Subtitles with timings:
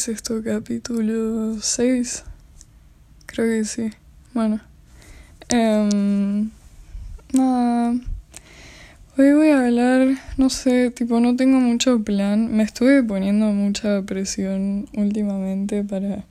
[0.00, 0.42] Em, ¿Qué es esto?
[0.42, 2.24] Capítulo 6.
[3.26, 3.90] Creo que sí.
[4.32, 4.58] Bueno.
[5.52, 6.50] Um,
[7.34, 8.00] nada.
[9.18, 10.08] Hoy voy a hablar,
[10.38, 12.50] no sé, tipo, no tengo mucho plan.
[12.50, 16.24] Me estuve poniendo mucha presión últimamente para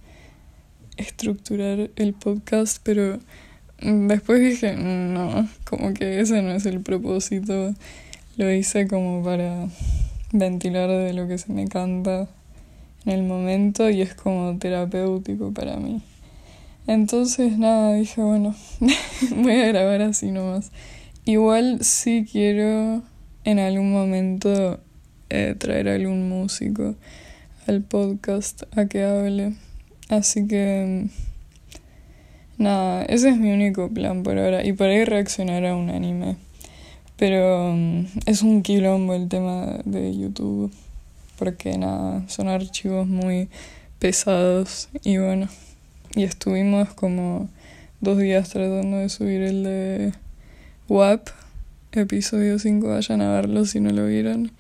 [0.98, 3.20] estructurar el podcast, pero
[3.82, 7.76] después dije, no, como que ese no es el propósito.
[8.36, 9.68] Lo hice como para
[10.32, 12.30] ventilar de lo que se me canta
[13.10, 16.02] en el momento y es como terapéutico para mí.
[16.86, 18.56] Entonces nada, dije, bueno,
[19.36, 20.72] voy a grabar así nomás.
[21.26, 23.02] Igual sí quiero
[23.46, 24.80] en algún momento
[25.30, 26.96] eh, traer a algún músico
[27.68, 29.54] al podcast a que hable.
[30.10, 31.08] Así que
[32.58, 34.64] nada, ese es mi único plan por ahora.
[34.66, 36.38] Y por ahí reaccionar a un anime.
[37.18, 40.72] Pero mm, es un quilombo el tema de YouTube.
[41.40, 43.50] Porque nada, son archivos muy
[43.98, 44.90] pesados.
[45.04, 45.48] Y bueno,
[46.14, 47.50] y estuvimos como
[48.02, 50.14] dos días tratando de subir el de
[50.90, 51.30] WAP,
[51.94, 52.88] episodio 5.
[52.88, 54.52] Vayan a verlo si no lo vieron.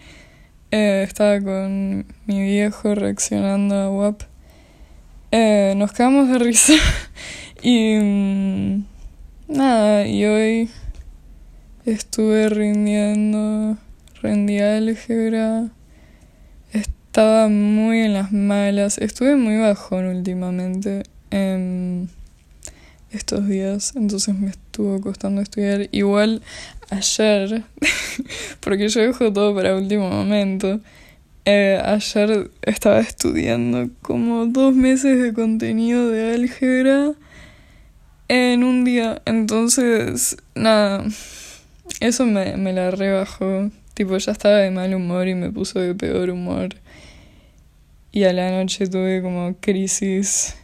[0.72, 4.24] Eh, estaba con mi viejo reaccionando a WAP.
[5.32, 6.74] Eh, nos quedamos de risa.
[7.62, 8.86] y mm,
[9.50, 10.70] nada, y hoy
[11.90, 13.76] Estuve rindiendo,
[14.22, 15.72] rendí álgebra.
[17.10, 19.00] Estaba muy en las malas.
[19.00, 22.08] Estuve muy bajón últimamente en
[23.10, 25.90] estos días, entonces me estuvo costando estudiar.
[25.92, 26.44] Igual
[26.92, 27.64] ayer,
[28.60, 30.82] porque yo dejo todo para último momento.
[31.46, 37.14] Eh, ayer estaba estudiando como dos meses de contenido de álgebra
[38.28, 39.20] en un día.
[39.26, 41.06] Entonces, nada
[42.02, 43.72] eso me, me la rebajó.
[44.00, 46.70] Tipo, ya estaba de mal humor y me puso de peor humor.
[48.14, 50.56] Y a la noche tuve como crisis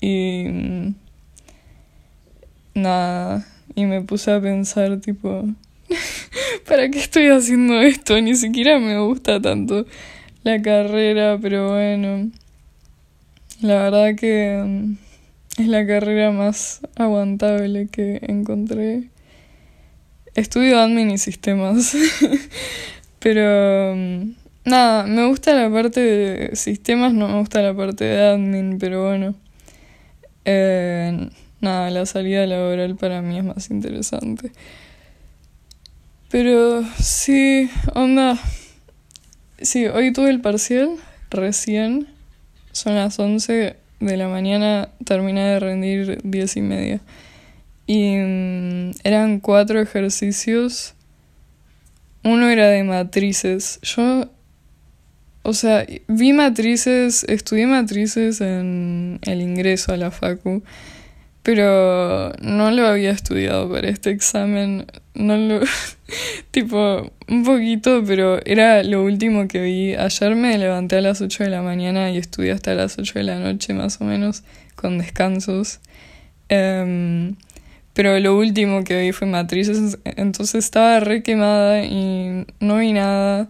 [0.00, 0.94] y mm,
[2.74, 3.44] nada.
[3.74, 5.44] Y me puse a pensar, tipo,
[6.68, 8.20] ¿para qué estoy haciendo esto?
[8.20, 9.86] Ni siquiera me gusta tanto
[10.44, 12.30] la carrera, pero bueno.
[13.60, 19.08] La verdad que mm, es la carrera más aguantable que encontré.
[20.34, 21.96] Estudio admin y sistemas.
[23.20, 24.32] pero mm,
[24.64, 29.06] nada, me gusta la parte de sistemas, no me gusta la parte de admin, pero
[29.06, 29.36] bueno.
[30.44, 31.30] Eh,
[31.60, 34.50] nada, la salida laboral para mí es más interesante.
[36.30, 38.36] Pero sí, onda.
[39.62, 40.96] Sí, hoy tuve el parcial,
[41.30, 42.08] recién.
[42.72, 47.00] Son las 11 de la mañana, terminé de rendir 10 y media.
[47.86, 50.94] Y mm, eran cuatro ejercicios.
[52.22, 53.78] Uno era de matrices.
[53.82, 54.30] Yo,
[55.42, 60.62] o sea, vi matrices, estudié matrices en el ingreso a la Facu,
[61.42, 64.86] pero no lo había estudiado para este examen.
[65.14, 65.60] No lo.
[66.50, 69.94] tipo, un poquito, pero era lo último que vi.
[69.94, 73.24] Ayer me levanté a las 8 de la mañana y estudié hasta las 8 de
[73.24, 74.44] la noche, más o menos,
[74.74, 75.80] con descansos.
[76.50, 77.36] Um,
[77.94, 83.48] pero lo último que vi fue Matrices, entonces estaba re quemada y no vi nada.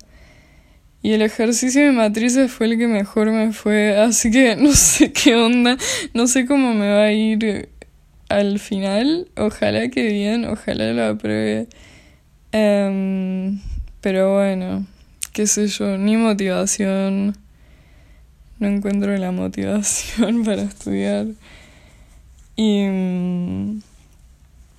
[1.02, 5.12] Y el ejercicio de matrices fue el que mejor me fue, así que no sé
[5.12, 5.76] qué onda,
[6.14, 7.68] no sé cómo me va a ir
[8.28, 9.28] al final.
[9.36, 11.68] Ojalá que bien, ojalá lo apruebe.
[12.52, 13.60] Em,
[14.00, 14.86] pero bueno,
[15.32, 17.36] qué sé yo, ni motivación.
[18.58, 21.26] No encuentro la motivación para estudiar.
[22.56, 22.82] Y...
[22.86, 23.80] Mm,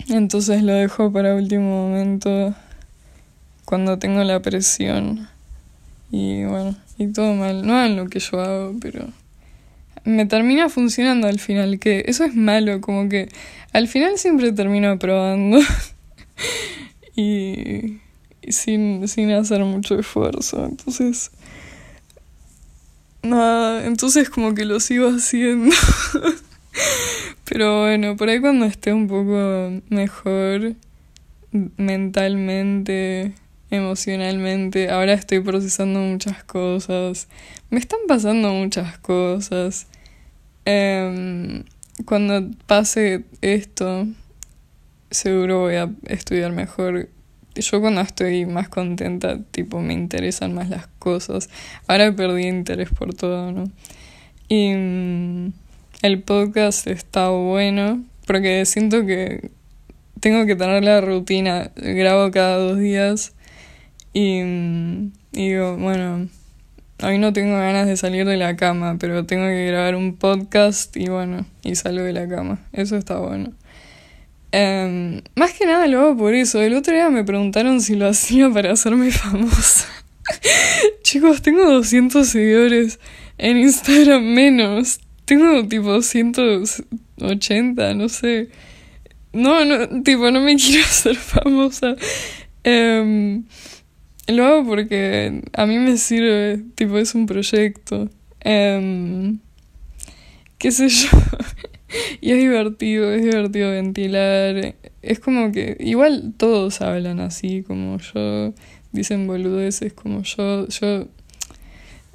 [0.08, 2.54] entonces lo dejo para último momento
[3.64, 5.28] cuando tengo la presión.
[6.10, 7.66] Y bueno, y todo mal.
[7.66, 9.06] No en lo que yo hago, pero
[10.04, 13.28] me termina funcionando al final, que eso es malo, como que
[13.72, 15.58] al final siempre termino aprobando.
[17.16, 17.98] y,
[18.48, 20.64] sin, sin hacer mucho esfuerzo.
[20.64, 21.32] Entonces,
[23.22, 25.74] nada, entonces como que lo sigo haciendo.
[27.48, 30.74] Pero bueno, por ahí cuando esté un poco mejor
[31.76, 33.34] mentalmente,
[33.70, 37.28] emocionalmente, ahora estoy procesando muchas cosas.
[37.70, 39.86] Me están pasando muchas cosas.
[40.64, 41.62] Em,
[42.04, 44.08] cuando pase esto,
[45.12, 47.08] seguro voy a estudiar mejor.
[47.54, 51.48] Yo cuando estoy más contenta, tipo, me interesan más las cosas.
[51.86, 53.70] Ahora perdí interés por todo, ¿no?
[54.48, 55.52] Y mm,
[56.06, 59.50] el podcast está bueno porque siento que
[60.20, 61.72] tengo que tener la rutina.
[61.74, 63.34] Grabo cada dos días
[64.12, 64.40] y,
[65.32, 66.28] digo, bueno,
[67.02, 70.96] hoy no tengo ganas de salir de la cama, pero tengo que grabar un podcast
[70.96, 72.60] y bueno, y salgo de la cama.
[72.72, 73.52] Eso está bueno.
[74.52, 76.62] Em, más que nada lo hago por eso.
[76.62, 79.88] El otro día me preguntaron si lo hacía para hacerme famosa.
[81.02, 83.00] Chicos, tengo 200 seguidores
[83.38, 85.00] en Instagram menos.
[85.26, 88.48] Tengo tipo 180, no sé.
[89.32, 91.96] No, no, tipo, no me quiero hacer famosa.
[92.64, 93.42] Eh,
[94.28, 98.08] lo hago porque a mí me sirve, tipo, es un proyecto.
[98.40, 99.36] Eh,
[100.58, 101.08] qué sé yo.
[102.20, 104.76] y es divertido, es divertido ventilar.
[105.02, 108.54] Es como que, igual todos hablan así, como yo,
[108.92, 110.68] dicen boludeces como yo.
[110.68, 111.08] Yo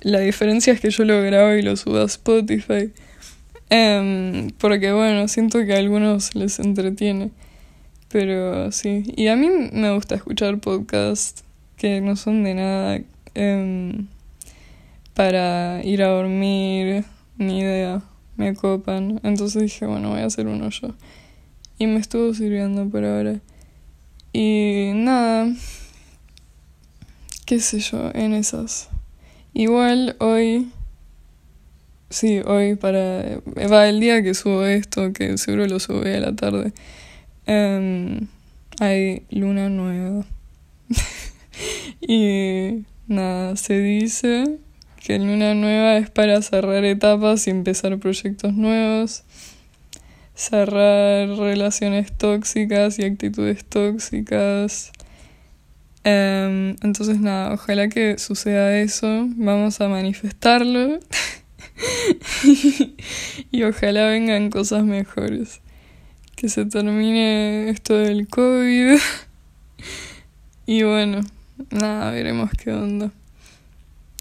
[0.01, 2.91] la diferencia es que yo lo grabo y lo subo a Spotify.
[3.69, 7.31] Um, porque bueno, siento que a algunos les entretiene.
[8.09, 9.03] Pero sí.
[9.15, 11.43] Y a mí me gusta escuchar podcasts
[11.77, 12.99] que no son de nada
[13.35, 14.07] um,
[15.13, 17.05] para ir a dormir,
[17.37, 18.01] ni idea.
[18.35, 19.21] Me copan.
[19.23, 20.95] Entonces dije, bueno, voy a hacer uno yo.
[21.77, 23.39] Y me estuvo sirviendo por ahora.
[24.33, 25.53] Y nada.
[27.45, 28.89] Qué sé yo, en esas.
[29.53, 30.71] Igual hoy,
[32.09, 36.35] sí, hoy para, va el día que subo esto, que seguro lo sube a la
[36.35, 36.71] tarde,
[37.47, 38.27] em,
[38.79, 40.23] hay luna nueva.
[42.01, 44.57] y nada, se dice
[45.05, 49.25] que luna nueva es para cerrar etapas y empezar proyectos nuevos,
[50.33, 54.93] cerrar relaciones tóxicas y actitudes tóxicas
[56.03, 60.99] Em, entonces nada, ojalá que suceda eso, vamos a manifestarlo.
[63.51, 65.61] Y, ojalá vengan cosas mejores,
[66.35, 68.97] que se termine esto del COVID.
[70.67, 71.21] Y bueno,
[71.71, 73.11] nada, veremos qué onda.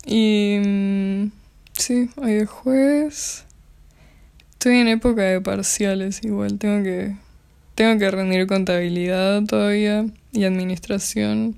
[0.06, 1.30] Y mm,
[1.74, 3.44] sí, hoy es jueves,
[4.52, 7.14] estoy en época de parciales igual, tengo que,
[7.74, 11.56] tengo que rendir contabilidad todavía y administración.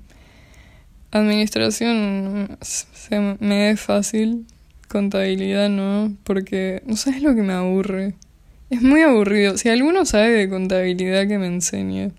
[1.13, 4.47] Administración se me es fácil,
[4.87, 8.15] contabilidad no, porque no sabes lo que me aburre.
[8.71, 9.55] Es muy aburrido.
[9.59, 12.09] Si alguno sabe de contabilidad que me enseñe,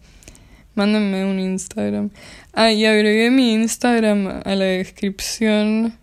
[0.76, 2.10] mándenme un Instagram.
[2.52, 5.94] Ah, y agregué mi Instagram a la descripción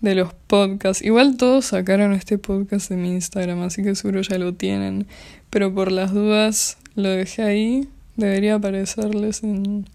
[0.00, 1.04] de los podcasts.
[1.04, 5.08] Igual todos sacaron este podcast de mi Instagram, así que seguro ya lo tienen.
[5.50, 7.88] Pero por las dudas lo dejé ahí.
[8.14, 9.86] Debería aparecerles en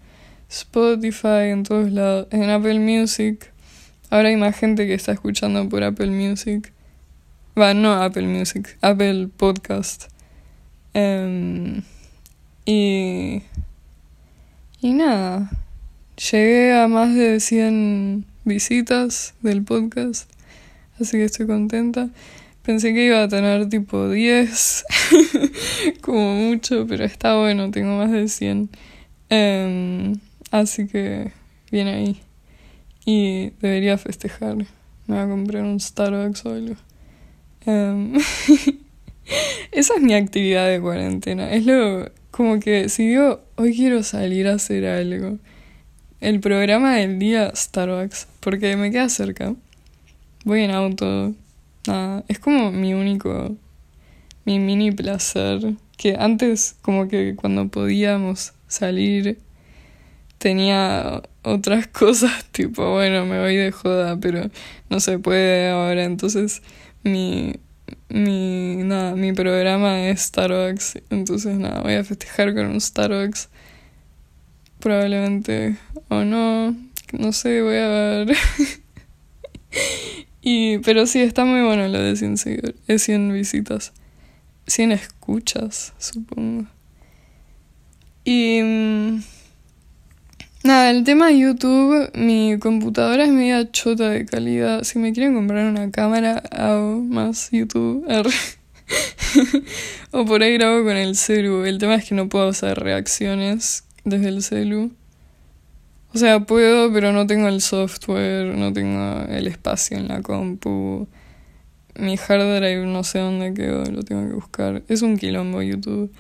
[0.49, 3.51] Spotify, en todos lados, en Apple Music.
[4.09, 6.71] Ahora hay más gente que está escuchando por Apple Music.
[7.59, 10.05] Va, no Apple Music, Apple Podcast.
[10.93, 11.81] Em,
[12.65, 13.41] y.
[14.79, 15.49] Y nada.
[16.31, 20.31] Llegué a más de 100 visitas del podcast.
[20.99, 22.09] Así que estoy contenta.
[22.63, 24.85] Pensé que iba a tener tipo 10,
[26.01, 28.69] como mucho, pero está bueno, tengo más de 100.
[30.51, 31.31] Así que
[31.71, 32.21] viene ahí.
[33.05, 34.55] Y debería festejar.
[34.55, 34.65] Me
[35.07, 36.75] voy a comprar un Starbucks o algo.
[37.65, 38.13] Em,
[39.71, 41.51] esa es mi actividad de cuarentena.
[41.51, 42.11] Es lo.
[42.31, 45.37] Como que si digo, hoy quiero salir a hacer algo.
[46.19, 48.27] El programa del día, Starbucks.
[48.39, 49.55] Porque me queda cerca.
[50.45, 51.33] Voy en auto.
[51.87, 52.23] Nada.
[52.27, 53.55] Es como mi único.
[54.45, 55.75] Mi mini placer.
[55.97, 59.39] Que antes, como que cuando podíamos salir
[60.37, 64.49] tenía otras cosas, tipo, bueno, me voy de joda, pero
[64.89, 66.03] no se puede ahora.
[66.03, 66.61] Entonces,
[67.03, 67.55] mi,
[68.09, 70.99] mi, nada, mi programa es Starbucks.
[71.09, 73.49] Entonces, nada, voy a festejar con un Starbucks.
[74.79, 75.75] Probablemente,
[76.09, 76.75] o no,
[77.11, 78.37] no sé, voy a ver.
[80.41, 82.37] y, pero sí, está muy bueno lo de 100,
[82.99, 83.93] 100 visitas.
[84.67, 86.67] 100 escuchas, supongo.
[88.23, 88.61] Y...
[90.67, 94.83] Nada, el tema de YouTube, mi computadora es media chota de calidad.
[94.83, 98.05] Si me quieren comprar una cámara, hago más YouTube.
[100.11, 101.63] o por ahí grabo con el celu.
[101.63, 104.91] El tema es que no puedo hacer reacciones desde el celu.
[106.13, 111.07] O sea, puedo, pero no tengo el software, no tengo el espacio en la compu.
[111.95, 114.83] Mi hard drive no sé dónde quedó, lo tengo que buscar.
[114.89, 116.11] Es un quilombo YouTube.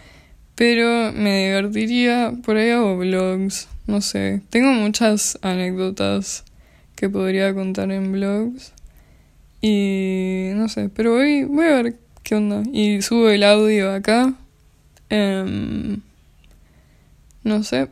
[0.57, 4.41] Pero me divertiría, por ahí hago vlogs, no sé.
[4.49, 6.45] Tengo muchas anécdotas
[6.95, 8.73] que podría contar en vlogs.
[9.61, 12.63] Y no sé, pero voy, voy a ver qué onda.
[12.73, 14.33] Y subo el audio acá.
[15.11, 16.01] Em,
[17.43, 17.89] no sé,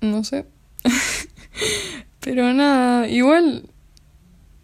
[0.00, 0.44] no sé.
[2.20, 3.62] pero nada, igual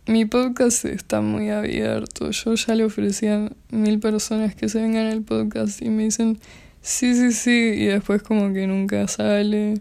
[0.08, 2.32] mi podcast está muy abierto.
[2.32, 6.40] Yo ya le ofrecí a mil personas que se vengan al podcast y me dicen
[6.84, 9.80] sí, sí, sí, y después como que nunca sale.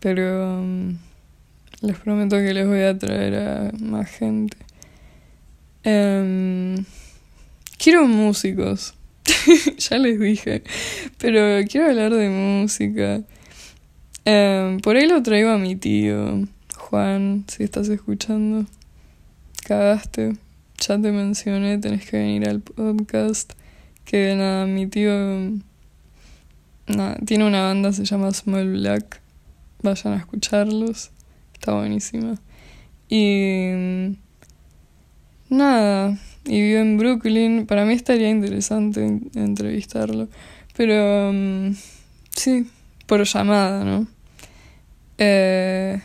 [0.00, 0.98] Pero um,
[1.80, 4.56] les prometo que les voy a traer a más gente.
[5.82, 6.84] Em,
[7.78, 8.94] quiero músicos.
[9.78, 10.62] ya les dije.
[11.18, 13.22] Pero quiero hablar de música.
[14.24, 16.46] Em, por ahí lo traigo a mi tío.
[16.76, 18.66] Juan, si estás escuchando.
[19.66, 20.36] Cagaste.
[20.86, 23.52] Ya te mencioné, tenés que venir al podcast.
[24.04, 25.12] Que nada, mi tío
[26.86, 29.20] nada, tiene una banda, se llama Small Black.
[29.82, 31.10] Vayan a escucharlos.
[31.52, 32.36] Está buenísima.
[33.08, 33.68] Y
[35.48, 37.66] nada, y vive en Brooklyn.
[37.66, 40.28] Para mí estaría interesante entrevistarlo.
[40.76, 41.74] Pero um,
[42.30, 42.66] sí,
[43.06, 44.06] por llamada, ¿no?
[45.18, 46.00] Eh,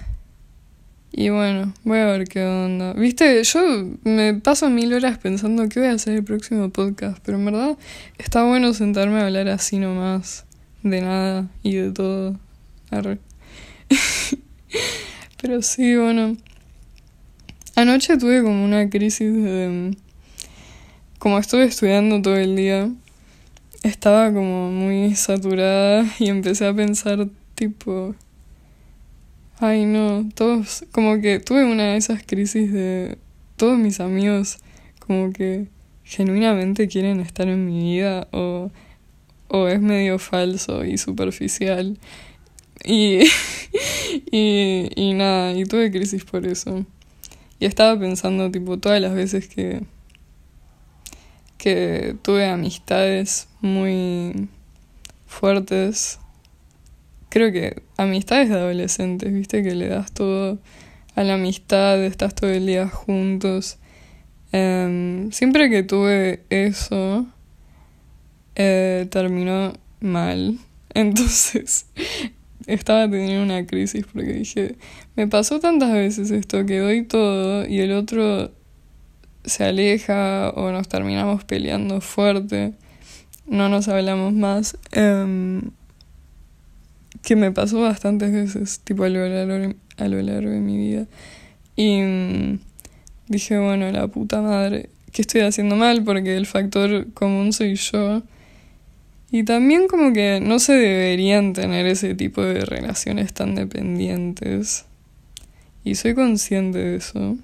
[1.11, 2.93] y bueno, voy a ver qué onda.
[2.93, 3.61] Viste, yo
[4.03, 7.77] me paso mil horas pensando qué voy a hacer el próximo podcast, pero en verdad
[8.17, 10.45] está bueno sentarme a hablar así nomás,
[10.83, 12.39] de nada y de todo.
[15.41, 16.37] pero sí, bueno.
[17.75, 19.95] Anoche tuve como una crisis de...
[21.17, 22.89] Como estuve estudiando todo el día,
[23.83, 28.15] estaba como muy saturada y empecé a pensar tipo...
[29.61, 33.17] Ay no, todos, como que tuve una de esas crisis de
[33.57, 34.59] todos mis amigos
[34.99, 35.67] como que
[36.05, 38.71] genuinamente quieren estar en mi vida o,
[39.49, 41.97] o es medio falso y superficial.
[42.83, 43.19] Y,
[44.31, 46.85] y, y nada, y tuve crisis por eso.
[47.59, 49.83] Y estaba pensando, tipo, todas las veces que,
[51.57, 54.47] que tuve amistades muy
[55.27, 56.19] fuertes.
[57.27, 60.57] Creo que amistades de adolescentes, viste, que le das todo
[61.15, 63.77] a la amistad, estás todo el día juntos.
[64.51, 67.27] Em, siempre que tuve eso,
[68.61, 70.59] eh, terminó mal.
[70.93, 71.85] Entonces,
[72.67, 74.75] estaba teniendo una crisis porque dije,
[75.15, 78.51] me pasó tantas veces esto que doy todo y el otro
[79.45, 82.73] se aleja o nos terminamos peleando fuerte,
[83.47, 85.61] no nos hablamos más, em,
[87.21, 91.07] que me pasó bastantes veces, tipo a lo largo, a de mi vida.
[91.77, 92.59] Y mm,
[93.29, 96.03] dije, bueno, la puta madre, ¿qué estoy haciendo mal?
[96.03, 98.21] Porque el factor común soy yo.
[99.31, 104.85] Y también como que no se deberían tener ese tipo de relaciones tan dependientes.
[105.83, 107.37] Y soy consciente de eso.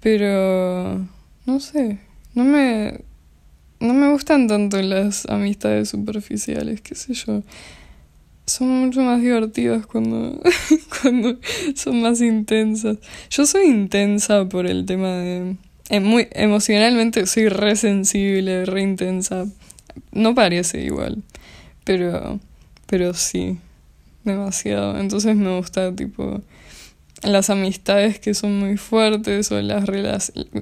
[0.00, 1.06] Pero
[1.46, 1.98] no sé,
[2.34, 3.00] no me
[3.80, 7.42] no me gustan tanto las amistades superficiales, qué sé yo.
[8.46, 10.40] Son mucho más divertidas cuando,
[11.02, 11.38] cuando
[11.74, 12.96] son más intensas.
[13.30, 15.56] Yo soy intensa por el tema de...
[15.90, 19.46] Eh, muy, emocionalmente soy re sensible, re intensa
[20.12, 21.22] no parece igual,
[21.84, 22.40] pero,
[22.86, 23.58] pero sí,
[24.24, 24.98] demasiado.
[24.98, 26.42] Entonces me gusta tipo
[27.22, 30.52] las amistades que son muy fuertes o las relaciones...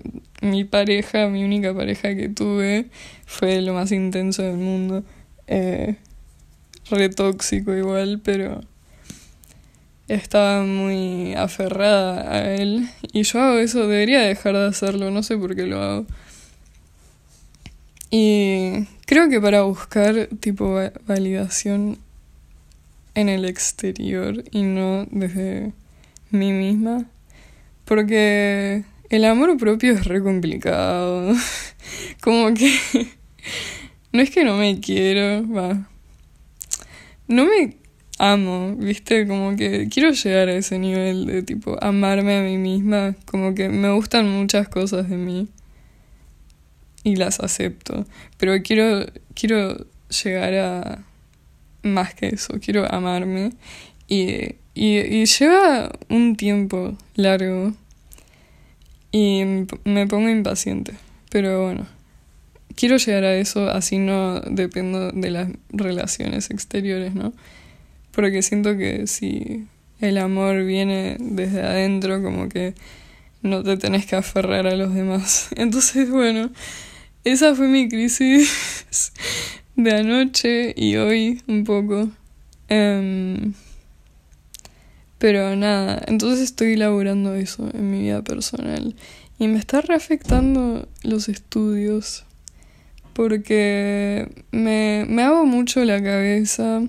[0.43, 2.87] Mi pareja, mi única pareja que tuve
[3.25, 5.03] fue lo más intenso del mundo.
[5.47, 5.97] Eh,
[6.91, 8.61] re tóxico igual, pero
[10.09, 12.89] estaba muy aferrada a él.
[13.13, 16.07] Y yo hago eso, debería dejar de hacerlo, no sé por qué lo hago.
[18.11, 21.99] Y creo que para buscar tipo validación
[23.15, 25.73] en el exterior y no desde
[26.31, 27.07] mí misma.
[27.85, 31.35] Porque el amor propio es re complicado.
[32.21, 32.73] Como que
[34.13, 35.89] no es que no me quiero, va.
[37.27, 37.77] No me
[38.19, 39.27] amo, ¿viste?
[39.27, 43.69] Como que quiero llegar a ese nivel de tipo amarme a mí misma, como que
[43.69, 45.49] me gustan muchas cosas de mí
[47.07, 48.05] y las acepto.
[48.37, 49.87] Pero quiero, quiero
[50.25, 51.05] llegar a
[51.85, 53.53] más que eso, quiero amarme
[54.09, 57.73] y, y, lleva un tiempo largo
[59.13, 59.45] y
[59.85, 60.95] me pongo impaciente.
[61.31, 61.87] Pero bueno,
[62.75, 67.33] quiero llegar a eso, así no dependo de las relaciones exteriores, ¿no?
[68.11, 69.69] Porque siento que si
[70.01, 72.75] el amor viene desde adentro, como que
[73.43, 75.49] no te tenés que aferrar a los demás.
[75.57, 76.51] Entonces, bueno,
[77.27, 79.13] esa fue mi crisis
[79.77, 82.09] de anoche y hoy un poco.
[82.69, 83.53] Em,
[85.19, 88.95] pero nada, entonces estoy elaborando eso en mi vida personal.
[89.41, 92.25] Y me está reafectando los estudios.
[93.13, 96.83] Porque me, me hago mucho la cabeza.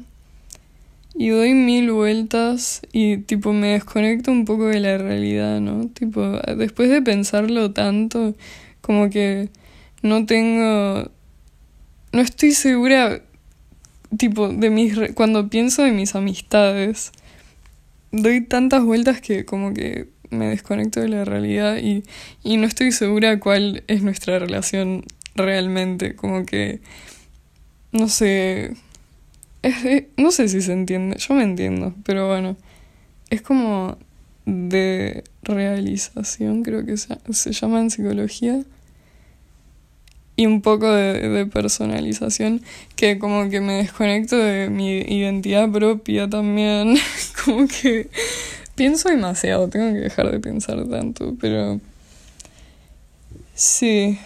[1.15, 5.87] y doy mil vueltas y tipo me desconecto un poco de la realidad, ¿no?
[5.87, 8.35] Tipo, después de pensarlo tanto,
[8.81, 9.49] como que
[10.01, 11.11] no tengo...
[12.13, 13.21] No estoy segura,
[14.17, 14.97] tipo, de mis...
[15.13, 17.11] Cuando pienso de mis amistades,
[18.11, 22.03] doy tantas vueltas que como que me desconecto de la realidad y,
[22.43, 25.03] y no estoy segura cuál es nuestra relación
[25.35, 26.81] realmente, como que...
[27.91, 28.75] No sé,
[30.17, 32.57] no sé si se entiende, yo me entiendo, pero bueno,
[33.29, 33.97] es como
[34.45, 38.63] de realización, creo que se, se llama en psicología,
[40.37, 42.61] y un poco de, personalización,
[42.95, 46.95] que como que me desconecto de mi identidad propia también,
[47.43, 48.07] como que
[48.75, 51.81] pienso demasiado, tengo que dejar de pensar tanto, pero
[53.55, 54.19] sí,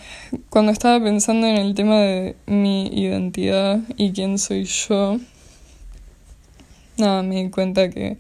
[0.50, 5.18] cuando estaba pensando en el tema de mi identidad y quién soy yo,
[6.98, 8.18] nada, me di cuenta que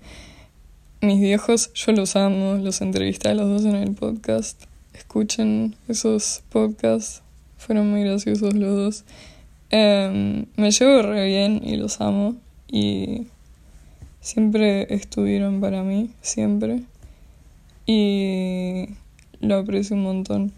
[1.01, 4.63] mis viejos, yo los amo, los entrevisté a los dos en el podcast.
[4.93, 7.23] Escuchen esos podcasts,
[7.61, 9.05] fueron muy graciosos los dos.
[9.69, 12.35] Em, me llevo re bien y los amo
[12.67, 13.27] y
[14.19, 16.81] siempre estuvieron para mí, siempre.
[17.85, 18.87] Y
[19.39, 20.51] lo aprecio un montón.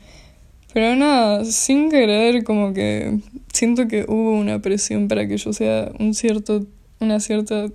[0.74, 3.20] Pero nada, sin querer, como que
[3.52, 6.66] siento que hubo una presión para que yo sea un cierto,
[7.00, 7.68] una cierta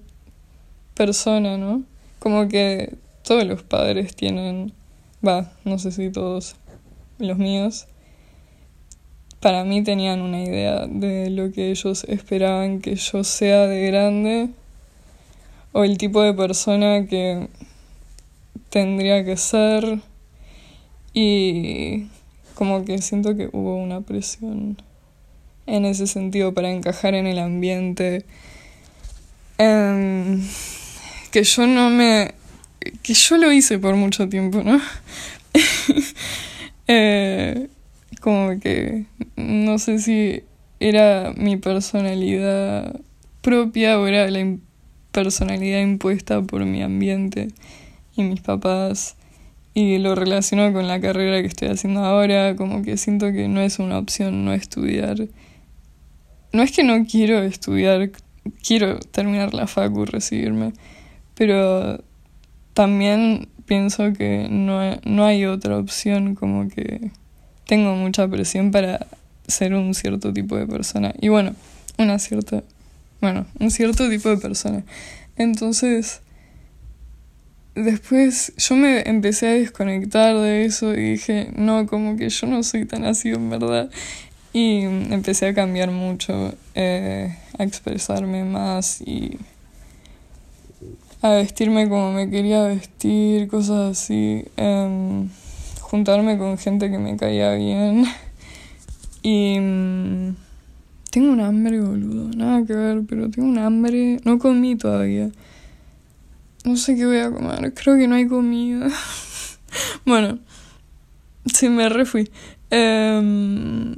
[0.94, 1.82] persona, ¿no?
[2.18, 4.72] Como que todos los padres tienen,
[5.24, 6.56] va, no sé si todos
[7.18, 7.86] los míos,
[9.40, 14.48] para mí tenían una idea de lo que ellos esperaban que yo sea de grande
[15.72, 17.48] o el tipo de persona que
[18.70, 20.00] tendría que ser
[21.12, 22.06] y
[22.54, 24.76] como que siento que hubo una presión
[25.66, 28.24] en ese sentido para encajar en el ambiente.
[29.58, 30.42] Em,
[31.30, 32.34] que yo no me...
[33.02, 34.80] que yo lo hice por mucho tiempo, ¿no?
[36.88, 37.68] eh,
[38.20, 40.42] como que no sé si
[40.80, 43.00] era mi personalidad
[43.42, 44.56] propia o era la
[45.12, 47.48] personalidad impuesta por mi ambiente
[48.16, 49.16] y mis papás
[49.74, 53.60] y lo relaciono con la carrera que estoy haciendo ahora, como que siento que no
[53.60, 55.28] es una opción no estudiar.
[56.52, 58.10] No es que no quiero estudiar,
[58.66, 60.72] quiero terminar la facu, recibirme,
[61.34, 62.02] pero
[62.74, 67.12] también pienso que no, no hay otra opción, como que
[67.68, 69.06] tengo mucha presión para
[69.46, 71.12] ser un cierto tipo de persona.
[71.20, 71.54] Y bueno,
[71.98, 72.64] una cierta,
[73.20, 74.84] bueno, un cierto tipo de persona.
[75.36, 76.22] Entonces,
[77.74, 82.62] después yo me empecé a desconectar de eso y dije, no, como que yo no
[82.62, 83.90] soy tan así en verdad.
[84.54, 89.36] Y empecé a cambiar mucho, eh, a expresarme más y
[91.20, 94.46] a vestirme como me quería vestir, cosas así.
[94.56, 95.28] Em,
[95.88, 98.04] juntarme con gente que me caía bien.
[99.22, 100.36] Y mm,
[101.10, 102.30] tengo un hambre, boludo.
[102.36, 104.20] Nada que ver, pero tengo un hambre.
[104.24, 105.30] No comí todavía.
[106.64, 107.72] No sé qué voy a comer.
[107.72, 108.88] Creo que no hay comida.
[110.04, 110.38] bueno,
[111.46, 112.30] sí, me refui.
[112.70, 113.94] Eh,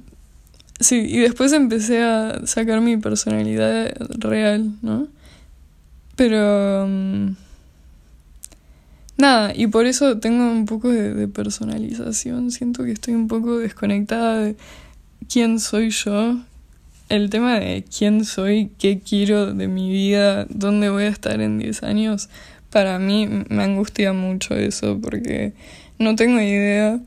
[0.78, 5.08] sí, y después empecé a sacar mi personalidad real, ¿no?
[6.14, 6.84] Pero...
[6.84, 7.34] Um,
[9.20, 12.50] nada, y por eso tengo un poco de, personalización.
[12.50, 14.56] Siento que estoy un poco desconectada de
[15.32, 16.38] quién soy yo,
[17.08, 21.58] el tema de quién soy, qué quiero de mi vida, dónde voy a estar en
[21.58, 22.28] 10 años,
[22.70, 25.52] para mí me angustia mucho eso porque
[25.98, 27.00] no tengo idea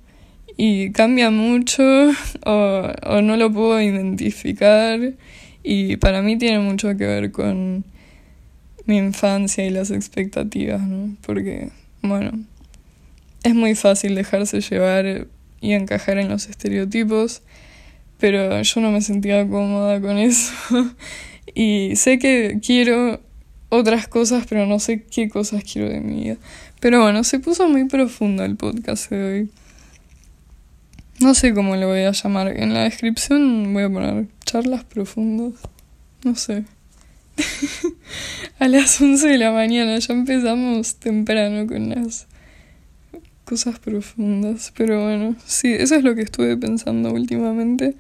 [0.58, 1.84] y cambia mucho
[2.46, 5.00] o, o no lo puedo identificar
[5.64, 7.86] y para mí tiene mucho que ver con
[8.86, 11.16] mi infancia y las expectativas, ¿no?
[11.26, 11.70] Porque,
[12.04, 12.32] bueno,
[13.44, 15.28] es muy fácil dejarse llevar
[15.62, 17.42] y encajar en los estereotipos,
[18.20, 20.54] pero yo no me sentía cómoda con eso.
[21.56, 23.20] y sé que quiero
[23.70, 26.38] otras cosas, pero no sé qué cosas quiero de mi vida.
[26.80, 29.50] Pero bueno, se puso muy profundo el podcast de hoy.
[31.20, 32.56] No sé cómo lo voy a llamar.
[32.60, 35.54] En la descripción voy a poner charlas profundas.
[36.24, 36.66] No sé.
[38.64, 42.28] a las 11 de la mañana ya empezamos temprano con las
[43.44, 44.72] cosas profundas.
[44.78, 47.96] Pero bueno, sí, eso es lo que estuve pensando últimamente.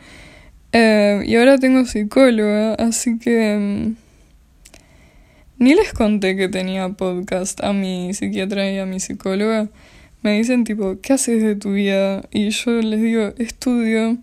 [0.72, 3.58] Eh, y ahora tengo psicóloga, así que...
[3.60, 3.96] Mm,
[5.62, 9.68] ni les conté que tenía podcast a mi psiquiatra y a mi psicóloga.
[10.22, 12.24] Me dicen tipo, ¿qué haces de tu vida?
[12.32, 14.18] Y yo les digo, estudio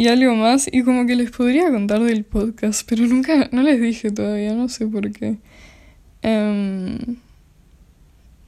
[0.00, 0.66] y algo más.
[0.72, 4.70] Y como que les podría contar del podcast, pero nunca, no les dije todavía, no
[4.70, 5.36] sé por qué.
[6.22, 6.96] Em,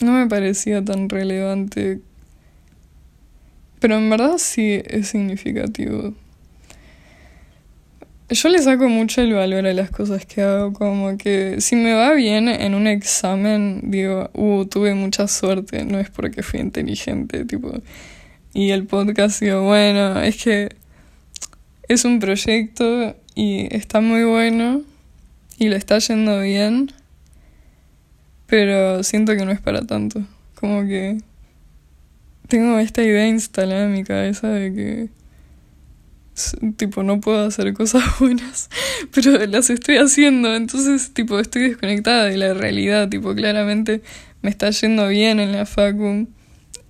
[0.00, 2.00] no me parecía tan relevante.
[3.80, 6.14] Pero en verdad sí es significativo.
[8.30, 11.92] Yo le saco mucho el valor a las cosas que hago, como que si me
[11.92, 17.44] va bien en un examen, digo, uh, tuve mucha suerte, no es porque fui inteligente,
[17.44, 17.74] tipo.
[18.54, 20.81] Y el podcast, digo, bueno, es que
[21.92, 24.82] es un proyecto y está muy bueno
[25.58, 26.92] y le está yendo bien,
[28.46, 30.26] pero siento que no es para tanto.
[30.54, 31.18] Como que
[32.48, 35.08] tengo esta idea instalada en mi cabeza de que
[36.76, 38.70] tipo no puedo hacer cosas buenas,
[39.14, 44.02] pero las estoy haciendo, entonces tipo estoy desconectada de la realidad, tipo claramente
[44.40, 46.28] me está yendo bien en la facu,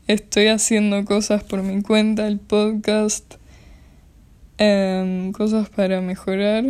[0.07, 3.35] estoy haciendo cosas por mi cuenta, el podcast,
[4.63, 6.65] em, cosas para mejorar,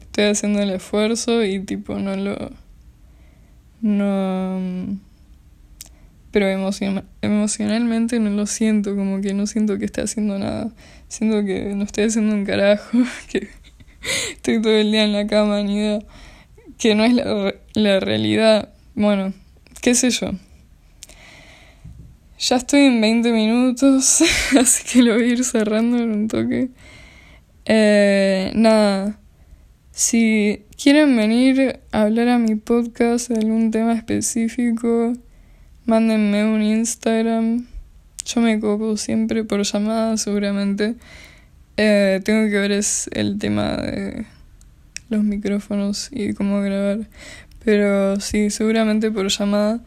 [0.00, 2.50] estoy haciendo el esfuerzo y tipo no lo
[3.82, 4.98] no
[6.36, 6.48] pero
[7.22, 10.70] emocionalmente no lo siento, como que no siento que esté haciendo nada.
[11.08, 12.98] Siento que no estoy haciendo un carajo,
[13.30, 13.48] que
[14.32, 16.00] estoy todo el día en la cama, ni idea.
[16.76, 18.68] Que no es la, la realidad.
[18.94, 19.32] Bueno,
[19.80, 20.32] qué sé yo.
[22.38, 24.22] Ya estoy en 20 minutos,
[24.60, 26.68] así que lo voy a ir cerrando en un toque.
[27.66, 29.20] Eh, nada,
[29.92, 35.12] si quieren venir a hablar a mi podcast de algún tema específico,
[35.86, 37.64] Mándenme un Instagram.
[38.24, 40.96] Yo me copo siempre por llamada, seguramente.
[41.76, 44.26] Eh, tengo que ver es el tema de
[45.08, 47.08] los micrófonos y cómo grabar.
[47.64, 49.78] Pero sí, seguramente por llamada.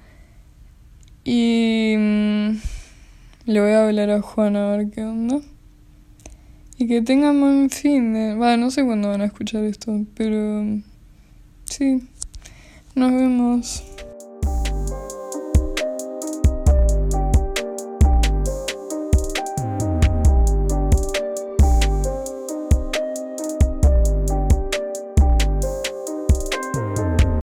[1.26, 2.52] Y mm,
[3.48, 5.42] le voy a hablar a Juan a ver qué onda.
[6.80, 8.36] Y que tengan buen fin de...
[8.58, 10.64] no sé cuándo van a escuchar esto, pero...
[11.66, 12.02] Sí.
[12.96, 13.84] Nos vemos.